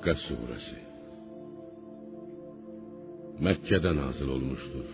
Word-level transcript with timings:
Hakka 0.00 0.14
suresi 0.14 0.78
Mekke'de 3.40 3.96
nazil 3.96 4.28
olmuştur. 4.28 4.86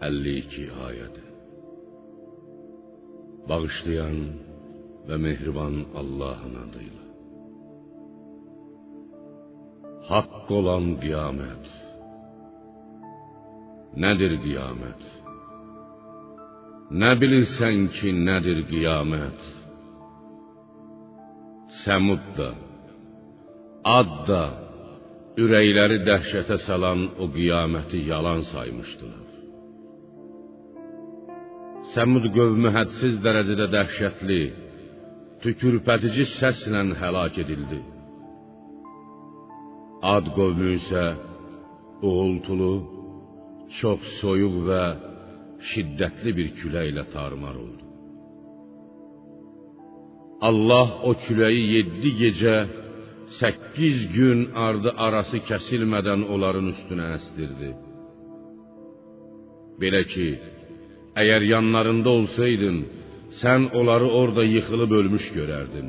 52 0.00 0.72
ayet. 0.86 1.20
Bağışlayan 3.48 4.18
ve 5.08 5.16
mehriban 5.16 5.74
Allah'ın 5.94 6.54
adıyla. 6.64 7.04
Hak 10.08 10.50
olan 10.50 11.00
kıyamet. 11.00 11.66
Nedir 13.96 14.42
kıyamet? 14.42 15.02
Ne 16.90 17.20
bilirsen 17.20 17.88
ki 17.88 18.26
nedir 18.26 18.68
kıyamet? 18.68 19.40
Səmud 21.84 22.24
da, 22.38 22.65
Ad 23.86 24.12
da 24.26 24.42
ürəkləri 25.38 26.00
dəhşətə 26.08 26.56
salan 26.66 27.04
o 27.22 27.28
qiyaməti 27.30 28.00
yalan 28.10 28.40
saymışdılar. 28.50 29.26
Səmud 31.94 32.26
qövmü 32.36 32.72
hədsiz 32.76 33.20
dərəcədə 33.24 33.66
dəhşətli, 33.76 34.40
tükürpədici 35.44 36.24
səslə 36.38 36.82
həlak 37.02 37.38
edildi. 37.44 37.78
Ad 40.14 40.26
qövmü 40.36 40.72
isə 40.80 41.04
uğultulu, 42.08 42.74
çox 43.78 44.00
soyuq 44.20 44.56
və 44.68 44.82
şiddətli 45.70 46.34
bir 46.38 46.48
küləklə 46.58 47.04
tarmar 47.14 47.54
oldu. 47.64 47.84
Allah 50.48 50.88
o 51.08 51.14
küləyi 51.24 51.62
yeddi 51.76 52.10
gecə, 52.22 52.56
səkkiz 53.40 53.98
gün 54.16 54.40
ardı 54.66 54.90
arası 55.06 55.38
kəsilmədən 55.48 56.26
onların 56.34 56.70
üstünə 56.74 57.06
əsdirdi. 57.16 57.70
Belə 59.82 60.02
ki, 60.12 60.28
əgər 61.22 61.42
yanlarında 61.52 62.10
olsaydın, 62.18 62.78
sən 63.40 63.70
onları 63.78 64.08
orada 64.20 64.44
yıxılıb 64.56 64.92
ölmüş 65.00 65.26
görərdin. 65.38 65.88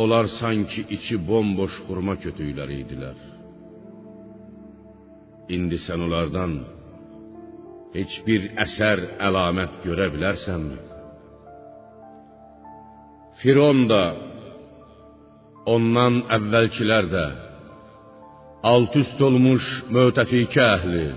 Onlar 0.00 0.26
sanki 0.40 0.80
içi 0.96 1.16
bomboş 1.28 1.74
xurma 1.86 2.14
kötüyləri 2.24 2.76
idilər. 2.84 3.18
İndi 5.56 5.78
sən 5.86 6.06
onlardan 6.06 6.52
heç 7.96 8.12
bir 8.26 8.46
əsər, 8.64 8.98
əlamət 9.28 9.80
görə 9.86 10.06
bilərsənmi? 10.14 10.78
Firon 13.40 13.80
da, 13.90 14.02
ondan 15.68 16.22
əvvəlkilər 16.36 17.08
də, 17.12 17.24
alt 18.72 18.96
üst 18.96 19.20
olmuş 19.20 19.66
mötəfikə 19.94 20.68
əhli, 20.76 21.08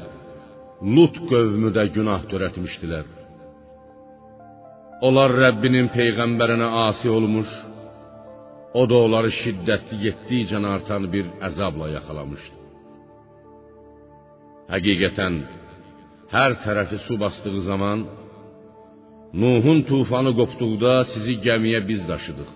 Lut 0.84 1.16
qövmü 1.30 1.70
də 1.72 1.86
günah 1.96 2.26
törətmişdilər. 2.28 3.06
Onlar 5.08 5.32
Rəbbinin 5.44 5.88
peyğəmbərinə 5.96 6.68
asi 6.88 7.08
olmuş, 7.10 7.48
o 8.80 8.82
da 8.90 8.98
onları 9.06 9.32
şiddətli 9.38 10.00
getdikcə 10.02 10.60
artan 10.74 11.08
bir 11.14 11.30
əzabla 11.48 11.88
yaxalamışdı. 11.94 12.58
Həqiqətən, 14.74 15.40
hər 16.36 16.58
tərəfi 16.66 17.00
su 17.06 17.16
basdığı 17.24 17.62
zaman, 17.70 18.04
Nuhun 19.42 19.80
tufanı 19.90 20.32
qopduqda 20.40 20.94
sizi 21.14 21.34
gəmiyə 21.46 21.80
biz 21.88 22.02
daşıdıq. 22.12 22.52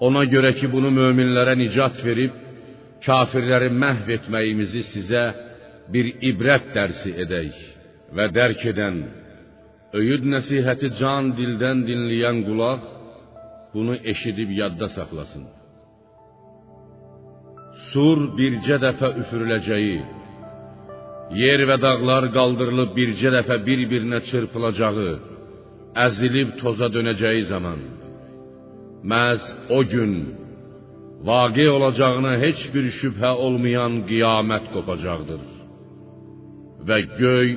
Ona 0.00 0.24
görə 0.26 0.54
ki, 0.58 0.66
bunu 0.72 0.90
möminlərə 0.90 1.54
nicat 1.58 2.00
verib, 2.06 2.32
kafirləri 3.04 3.70
məhv 3.82 4.08
etməyimizi 4.16 4.82
sizə 4.92 5.24
bir 5.92 6.08
ibrət 6.30 6.72
dərsi 6.74 7.12
edək 7.24 7.60
və 8.16 8.28
dərk 8.34 8.64
edən, 8.72 8.98
öyüd 9.98 10.24
nəsihəti 10.32 10.90
can 10.98 11.30
dildən 11.38 11.84
dinləyən 11.88 12.42
qulaq 12.48 12.88
bunu 13.74 13.94
eşidib 14.12 14.50
yadda 14.60 14.88
saxlasın. 14.96 15.46
Sur 17.90 18.18
bircə 18.38 18.80
dəfə 18.82 19.10
üfürüləcəyi, 19.22 19.98
yer 21.42 21.60
və 21.70 21.76
dağlar 21.84 22.30
qaldırılıb 22.36 22.94
bircə 22.98 23.30
dəfə 23.36 23.60
bir-birinə 23.66 24.20
çırpılacağı, 24.30 25.12
əzilib 26.06 26.56
toza 26.62 26.88
dönəcəyi 26.96 27.44
zaman, 27.52 27.80
məhz 29.12 29.42
o 29.76 29.80
gün 29.92 30.12
vaqe 31.28 31.66
olacağına 31.76 32.32
heç 32.44 32.60
bir 32.74 32.86
şübhə 33.00 33.32
olmayan 33.46 33.94
qiyamət 34.10 34.64
qopacaqdır 34.74 35.42
və 36.88 36.98
göy 37.22 37.48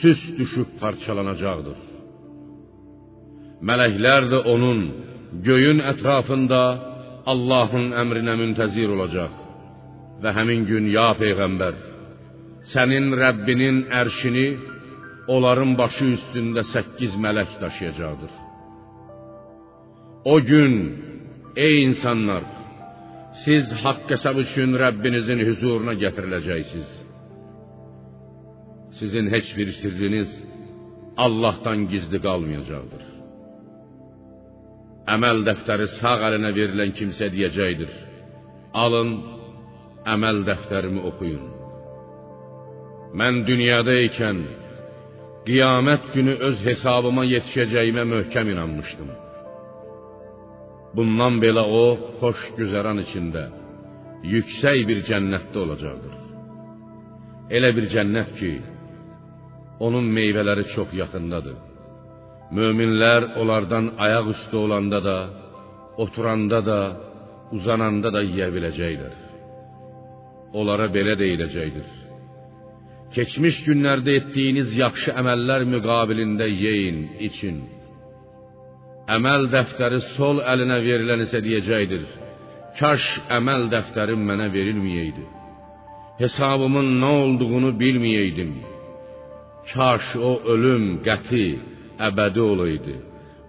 süs 0.00 0.20
düşüb 0.38 0.70
parçalanacaqdır. 0.80 1.78
Mələklər 3.68 4.22
də 4.32 4.38
onun 4.54 4.80
göyün 5.48 5.82
ətrafında 5.92 6.62
Allahın 7.32 7.88
əmrinə 8.02 8.34
müntəzir 8.42 8.88
olacaq 8.96 9.34
və 10.22 10.34
həmin 10.38 10.66
gün 10.70 10.86
ya 10.96 11.08
peyğəmbər 11.22 11.74
sənin 12.72 13.06
Rəbbinin 13.22 13.78
ərşini 14.00 14.48
onların 15.34 15.74
başı 15.80 16.06
üstündə 16.16 16.62
səkkiz 16.74 17.18
mələk 17.24 17.58
daşıyacaqdır. 17.62 18.47
O 20.34 20.40
gün, 20.50 20.74
ey 21.56 21.76
insanlar, 21.88 22.44
siz 23.44 23.64
haqq 23.82 24.08
hesab 24.12 24.36
üçün 24.44 24.70
Rəbbinizin 24.82 25.40
huzuruna 25.48 25.94
gətiriləcəksiniz. 26.02 26.90
Sizin 28.98 29.26
heç 29.34 29.48
bir 29.58 29.68
sirriniz 29.80 30.30
Allahdan 31.24 31.80
gizli 31.92 32.18
qalmayacaqdır. 32.26 33.04
Əməl 35.14 35.38
dəftəri 35.48 35.86
sağ 35.98 36.16
əlinə 36.28 36.50
verilən 36.58 36.90
kimsə 36.98 37.26
deyəcəkdir: 37.34 37.92
Alın, 38.84 39.10
əməl 40.14 40.42
dəftərimi 40.50 41.00
oxuyun. 41.10 41.46
Mən 43.20 43.34
dünyada 43.48 43.94
ikən 44.08 44.42
qiyamət 45.48 46.04
günü 46.16 46.34
öz 46.50 46.58
hesabıma 46.68 47.24
yetişəcəyimə 47.34 48.04
möhkəm 48.14 48.52
inanmışdım. 48.56 49.10
Bundan 50.96 51.38
belə 51.44 51.64
o 51.82 51.84
xoş 52.20 52.40
güzəran 52.58 53.02
içində 53.04 53.44
yüksək 54.34 54.78
bir 54.88 55.02
cənnətdə 55.08 55.58
olacaqdır. 55.64 56.14
Elə 57.56 57.70
bir 57.76 57.86
cənnət 57.94 58.32
ki, 58.38 58.52
onun 59.86 60.06
meyvələri 60.16 60.64
çox 60.74 60.92
yaxındadır. 61.02 61.56
Möminlər 62.56 63.34
onlardan 63.40 63.92
ayaq 64.04 64.32
üstə 64.34 64.56
olanda 64.64 65.00
da, 65.04 65.18
oturanda 66.04 66.60
da, 66.70 66.80
uzananda 67.56 68.12
da 68.16 68.22
yeyə 68.24 68.48
biləcəklər. 68.56 69.14
Onlara 70.58 70.88
belə 70.96 71.14
deyiləcəkdir: 71.20 71.88
Keçmiş 73.14 73.62
günlərdə 73.66 74.16
etdiyiniz 74.20 74.72
yaxşı 74.82 75.12
əməllər 75.20 75.64
müqabilində 75.74 76.48
yeyin, 76.48 76.98
için. 77.28 77.60
Əməl 79.16 79.48
dəftəri 79.54 80.00
sol 80.14 80.42
əlinə 80.52 80.78
verilən 80.84 81.24
isə 81.24 81.40
deyəcəkdir: 81.44 82.04
Kaş 82.78 83.04
əməl 83.38 83.68
dəftərim 83.72 84.20
mənə 84.30 84.50
verilməyəydi. 84.52 85.24
Hesabımın 86.20 86.88
nə 87.02 87.10
olduğunu 87.22 87.70
bilməyəydim. 87.82 88.52
Kaş 89.72 90.06
o 90.28 90.32
ölüm 90.52 90.86
qəti, 91.06 91.46
əbədi 92.08 92.40
olaydı. 92.52 92.94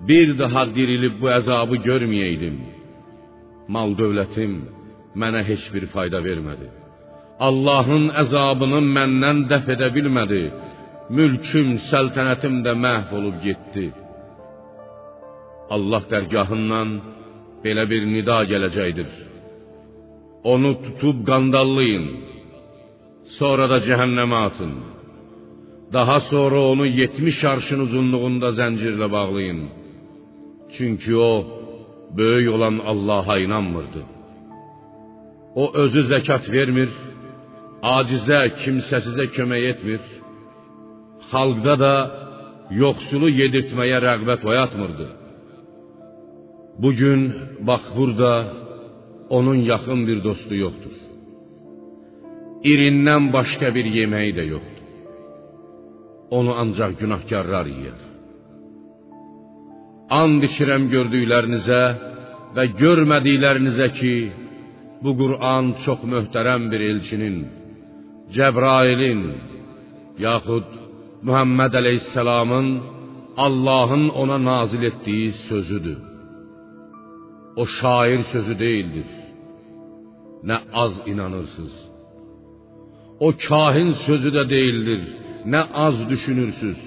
Bir 0.07 0.37
daha 0.39 0.63
dirilib 0.75 1.15
bu 1.21 1.27
əzabı 1.39 1.81
görməyəydim. 1.87 2.57
Mal 3.73 3.95
dövlətim 3.99 4.53
mənə 5.21 5.41
heç 5.49 5.63
bir 5.73 5.85
fayda 5.93 6.23
vermədi. 6.29 6.67
Allahın 7.47 8.05
əzabını 8.23 8.79
məndən 8.95 9.47
dəf 9.51 9.67
edə 9.75 9.89
bilmədi. 9.95 10.43
Mülküm, 11.17 11.69
səltənətim 11.89 12.61
də 12.65 12.73
məhv 12.85 13.13
olub 13.19 13.37
getdi. 13.43 13.89
Allah 15.75 16.03
dərgahından 16.13 16.89
belə 17.63 17.83
bir 17.91 18.03
nida 18.15 18.39
gələcəkdir. 18.51 19.09
Onu 20.53 20.71
tutub 20.83 21.17
qandallayın. 21.29 22.05
Sonra 23.37 23.65
da 23.71 23.77
cəhənnəmə 23.87 24.39
atın. 24.49 24.73
Daha 25.93 26.17
sonra 26.31 26.59
onu 26.71 26.85
70 26.85 27.43
arşın 27.51 27.79
uzunluğunda 27.85 28.49
zəncirlə 28.59 29.07
bağlayın. 29.17 29.61
Çünki 30.75 31.15
o 31.15 31.31
böyük 32.17 32.53
olan 32.55 32.75
Allah'a 32.91 33.37
inanmırdı. 33.45 34.01
O 35.55 35.63
özü 35.83 36.01
zəkat 36.13 36.51
vermir, 36.55 36.89
acizə, 37.97 38.39
kimsəsizə 38.61 39.25
kömək 39.35 39.63
etmir. 39.71 40.01
Xalqda 41.31 41.75
da 41.85 41.93
yoxsulu 42.83 43.29
yedirtməyə 43.41 43.97
rəğbət 44.07 44.45
oyatmırdı. 44.51 45.07
Bugün 46.83 47.33
bax 47.67 47.81
burada 47.97 48.31
onun 49.29 49.59
yaxın 49.71 49.99
bir 50.07 50.19
dostu 50.27 50.55
yoxdur. 50.65 50.95
İrindən 52.71 53.23
başqa 53.35 53.67
bir 53.77 53.85
yeməyi 53.97 54.31
də 54.39 54.43
yoxdur. 54.53 54.85
Onu 56.37 56.51
ancaq 56.61 56.91
günahkarlar 57.01 57.65
yeyər. 57.73 58.01
And 60.21 60.39
içirəm 60.47 60.83
gördüklərinizə 60.95 61.83
və 62.55 62.65
görmədiklərinizə 62.81 63.87
ki, 63.99 64.15
bu 65.03 65.11
Qur'an 65.21 65.65
çox 65.85 65.99
möhtərəm 66.13 66.63
bir 66.71 66.81
elçinin, 66.91 67.37
Cəbrailin, 68.35 69.21
yaxud 70.27 70.67
Muhammed 71.27 71.73
Əleyhisselamın 71.81 72.67
Allahın 73.45 74.05
ona 74.21 74.37
nazil 74.51 74.83
etdiyi 74.91 75.31
sözüdür. 75.49 75.99
O 77.59 77.65
şair 77.65 78.21
sözü 78.33 78.59
değildir. 78.59 79.09
Ne 80.43 80.57
az 80.73 80.93
inanırsınız. 81.05 81.75
O 83.19 83.33
kahin 83.47 83.91
sözü 83.91 84.33
de 84.33 84.49
değildir. 84.49 85.01
Ne 85.45 85.61
az 85.85 86.09
düşünürsüz. 86.09 86.77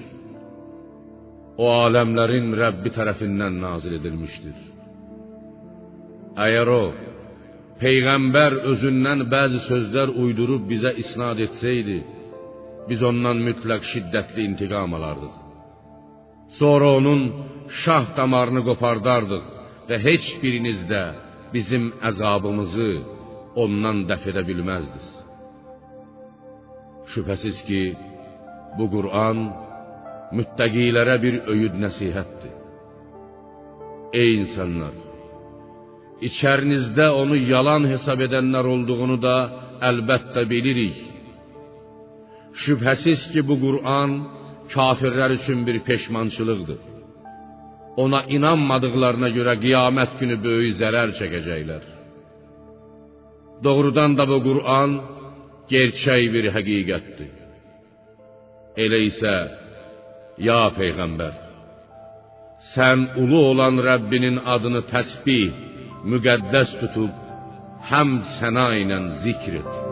O 1.57 1.71
alemlerin 1.71 2.57
Rabbi 2.57 2.91
tarafından 2.91 3.61
nazil 3.61 3.93
edilmiştir. 3.99 4.57
Eğer 6.45 6.67
o 6.67 6.83
peygamber 7.79 8.51
özündən 8.71 9.19
bəzi 9.35 9.59
sözler 9.71 10.07
uydurup 10.07 10.69
bize 10.69 10.91
isnad 11.01 11.37
etseydi, 11.45 11.97
biz 12.89 12.99
ondan 13.09 13.37
mütləq 13.47 13.83
şiddetli 13.93 14.41
intikam 14.49 14.93
alardıq. 14.97 15.35
Sonra 16.59 16.87
onun 16.97 17.21
şah 17.83 18.05
damarını 18.17 18.61
qopardardıq 18.69 19.45
və 19.89 19.99
heç 20.07 20.25
biriniz 20.41 20.79
də 20.91 21.03
bizim 21.53 21.91
əzabımızı 22.09 22.91
ondan 23.63 24.03
dəf 24.09 24.25
edə 24.31 24.43
bilməzdiniz. 24.49 25.07
Şübhəsiz 27.13 27.57
ki, 27.67 27.81
bu 28.77 28.85
Qur'an 28.95 29.39
müttəqilərə 30.37 31.15
bir 31.25 31.35
öyüd 31.53 31.75
nəsihətdir. 31.83 32.53
Ey 34.21 34.29
insanlar! 34.41 34.95
İçərinizdə 36.29 37.07
onu 37.21 37.37
yalan 37.53 37.83
hesab 37.91 38.21
edənlər 38.27 38.69
olduğunu 38.75 39.17
da 39.27 39.35
əlbəttə 39.89 40.45
bilirik. 40.53 40.97
Şübhəsiz 42.63 43.21
ki, 43.33 43.41
bu 43.49 43.55
Qur'an 43.65 44.11
kafirlər 44.73 45.35
üçün 45.39 45.59
bir 45.67 45.77
peşmançılıqdır. 45.87 46.92
Ona 47.97 48.23
inanmadıklarına 48.23 49.29
göre 49.29 49.59
kıyamet 49.59 50.19
günü 50.19 50.43
böyük 50.43 50.75
zarar 50.75 51.11
çekecekler. 51.11 51.81
Doğrudan 53.63 54.17
da 54.17 54.27
bu 54.31 54.37
Kur'an 54.47 54.91
gerçək 55.73 56.23
bir 56.33 56.45
həqiqətdir. 56.55 57.31
Elə 58.83 58.99
isə 59.09 59.35
ya 60.47 60.61
peyğəmbər 60.79 61.33
sən 62.71 62.99
ulu 63.21 63.39
olan 63.51 63.75
Rəbbinin 63.89 64.37
adını 64.55 64.81
təsbih, 64.93 65.51
müqəddəs 66.11 66.71
tutub 66.81 67.13
həm 67.91 68.19
səna 68.39 68.67
ilə 68.81 68.99
zikr 69.23 69.59
et. 69.61 69.82